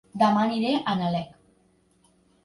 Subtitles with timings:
[0.21, 1.35] Dema aniré a Nalec